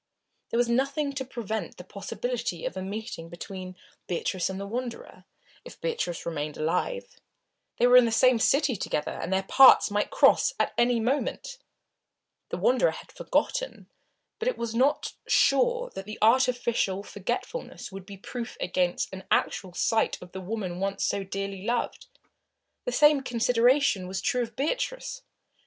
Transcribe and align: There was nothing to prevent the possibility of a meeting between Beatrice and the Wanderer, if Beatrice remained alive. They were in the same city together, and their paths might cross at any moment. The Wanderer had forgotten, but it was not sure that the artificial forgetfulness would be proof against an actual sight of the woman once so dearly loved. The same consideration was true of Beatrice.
There 0.49 0.57
was 0.57 0.67
nothing 0.67 1.13
to 1.13 1.23
prevent 1.23 1.77
the 1.77 1.83
possibility 1.83 2.65
of 2.65 2.75
a 2.75 2.81
meeting 2.81 3.29
between 3.29 3.75
Beatrice 4.07 4.49
and 4.49 4.59
the 4.59 4.65
Wanderer, 4.65 5.25
if 5.63 5.79
Beatrice 5.79 6.25
remained 6.25 6.57
alive. 6.57 7.17
They 7.77 7.85
were 7.85 7.97
in 7.97 8.05
the 8.05 8.11
same 8.11 8.39
city 8.39 8.75
together, 8.75 9.11
and 9.11 9.31
their 9.31 9.43
paths 9.43 9.91
might 9.91 10.09
cross 10.09 10.55
at 10.59 10.73
any 10.75 10.99
moment. 10.99 11.59
The 12.49 12.57
Wanderer 12.57 12.89
had 12.89 13.11
forgotten, 13.11 13.91
but 14.39 14.47
it 14.47 14.57
was 14.57 14.73
not 14.73 15.13
sure 15.27 15.91
that 15.93 16.05
the 16.07 16.17
artificial 16.19 17.03
forgetfulness 17.03 17.91
would 17.91 18.07
be 18.07 18.17
proof 18.17 18.57
against 18.59 19.07
an 19.13 19.25
actual 19.29 19.75
sight 19.75 20.19
of 20.19 20.31
the 20.31 20.41
woman 20.41 20.79
once 20.79 21.03
so 21.03 21.23
dearly 21.23 21.63
loved. 21.63 22.07
The 22.85 22.91
same 22.91 23.21
consideration 23.21 24.07
was 24.07 24.19
true 24.19 24.41
of 24.41 24.55
Beatrice. 24.55 25.21